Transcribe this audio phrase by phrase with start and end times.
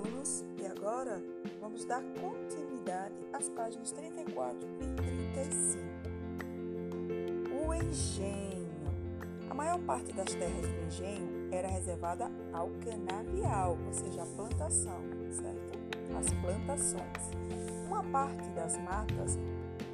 [0.00, 1.22] alunos, e agora
[1.60, 5.84] vamos dar continuidade às páginas 34 e 35.
[7.66, 8.70] O engenho.
[9.48, 15.00] A maior parte das terras do engenho era reservada ao canavial, ou seja, a plantação,
[15.30, 15.78] certo?
[16.18, 17.30] As plantações.
[17.86, 19.38] Uma parte das matas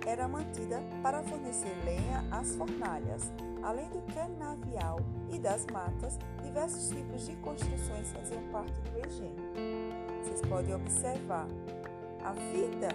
[0.06, 3.32] era mantida para fornecer lenha às fornalhas.
[3.62, 5.00] Além do canavial
[5.32, 10.05] e das matas, diversos tipos de construções faziam parte do engenho.
[10.48, 11.48] Podem observar,
[12.24, 12.88] a vida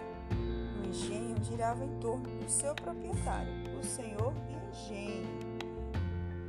[0.77, 4.33] no engenho girava em torno do seu proprietário, o senhor
[4.69, 5.27] engenho.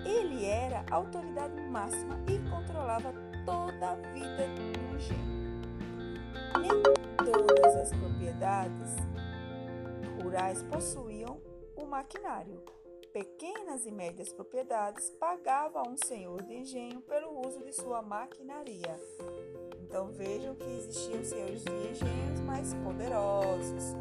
[0.05, 3.13] Ele era a autoridade máxima e controlava
[3.45, 5.43] toda a vida do engenho.
[6.61, 6.83] Nem
[7.17, 8.97] todas as propriedades
[10.23, 11.41] rurais possuíam
[11.77, 12.63] o maquinário.
[13.13, 18.99] Pequenas e médias propriedades pagavam a um senhor de engenho pelo uso de sua maquinaria.
[20.17, 23.97] Vejam que existiam senhores engenhos mais poderosos.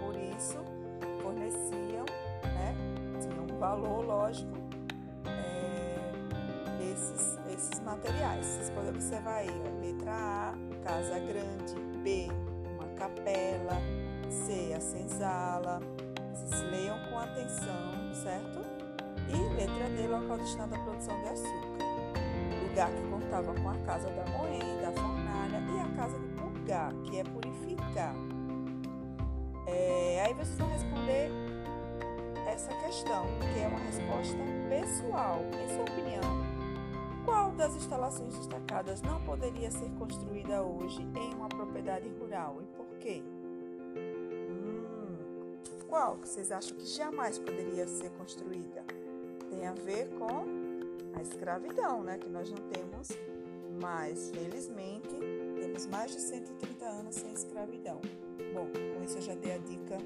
[0.00, 0.58] Por isso,
[1.22, 2.04] forneciam,
[2.44, 2.74] né,
[3.20, 4.50] tinham um valor lógico
[5.26, 8.44] é, esses, esses materiais.
[8.44, 12.28] Vocês podem observar aí, a letra A, casa grande, B,
[12.74, 13.80] uma capela,
[14.28, 15.80] C, a senzala.
[16.32, 18.60] Vocês leiam com atenção, certo?
[19.28, 21.89] E letra D, local destinado à produção de açúcar.
[22.70, 26.94] Lugar que contava com a casa da moenda, a fornalha e a casa de purgar,
[27.02, 28.14] que é purificar.
[29.66, 31.30] É, aí vocês vão responder
[32.46, 35.40] essa questão, que é uma resposta pessoal.
[35.52, 36.22] Em sua opinião,
[37.24, 42.86] qual das instalações destacadas não poderia ser construída hoje em uma propriedade rural e por
[43.00, 43.20] quê?
[45.88, 48.84] qual que vocês acham que jamais poderia ser construída?
[49.50, 50.59] Tem a ver com
[51.14, 52.18] a escravidão, né?
[52.18, 53.08] Que nós não temos
[53.80, 55.16] mais, felizmente,
[55.60, 58.00] temos mais de 130 anos sem escravidão.
[58.52, 59.98] Bom, com isso eu já dei a dica,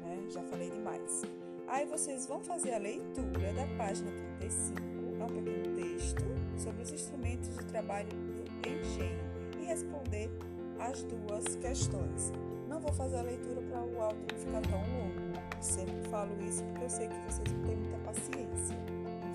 [0.00, 0.26] né?
[0.30, 1.22] Já falei demais.
[1.68, 4.80] Aí vocês vão fazer a leitura da página 35,
[5.20, 6.22] é um pequeno texto
[6.56, 9.24] sobre os instrumentos de trabalho do engenho
[9.60, 10.30] e responder
[10.78, 12.32] as duas questões.
[12.68, 15.36] Não vou fazer a leitura para o áudio ficar tão longo.
[15.60, 18.76] Sempre falo isso porque eu sei que vocês não têm muita paciência,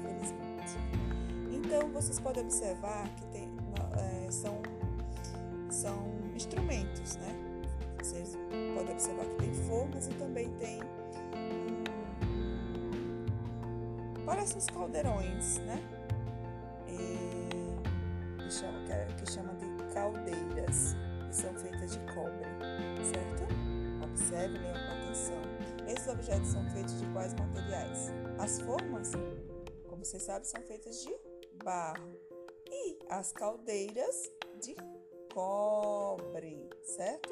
[0.02, 0.78] infelizmente.
[1.52, 3.50] Então, vocês podem observar que tem,
[3.98, 4.62] é, são,
[5.70, 7.36] são instrumentos, né?
[8.02, 8.38] Vocês
[8.76, 10.80] podem observar que tem formas e também tem
[11.36, 11.84] hum,
[14.26, 15.80] parecem os caldeirões, né?
[16.88, 18.80] E, que, chama,
[19.18, 20.96] que chama de caldeiras,
[21.30, 22.52] que são feitas de cobre
[23.04, 23.48] certo?
[24.04, 25.42] Observe leia com atenção.
[25.88, 28.12] Esses objetos são feitos de quais materiais?
[28.40, 29.12] As formas,
[30.02, 31.16] como você sabe, são feitas de
[31.64, 32.20] barro.
[32.68, 34.76] E as caldeiras de
[35.32, 37.30] cobre, certo?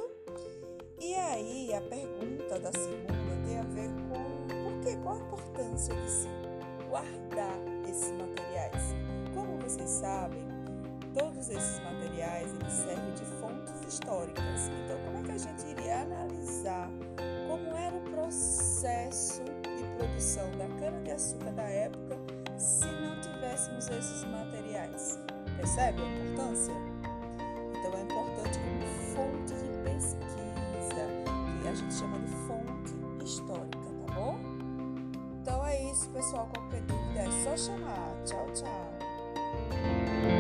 [1.00, 4.96] E aí, a pergunta da segunda tem a ver com por quê?
[5.02, 6.28] Qual a importância de se
[6.90, 7.58] guardar
[7.90, 8.94] esses materiais?
[9.34, 10.46] Como vocês sabem,
[11.14, 14.70] todos esses materiais eles servem de fontes históricas.
[14.84, 16.88] Então, como é que a gente iria analisar
[17.48, 22.09] como era o processo de produção da cana-de-açúcar da época
[23.70, 25.20] tivéssemos esses materiais?
[25.56, 26.74] Percebe a importância?
[27.72, 28.82] Então, é importante como
[29.16, 31.06] fonte de pesquisa,
[31.62, 34.40] que a gente chama de fonte histórica, tá bom?
[35.42, 36.50] Então é isso, pessoal.
[36.54, 38.16] Qualquer dúvida é só chamar.
[38.26, 40.39] Tchau, tchau.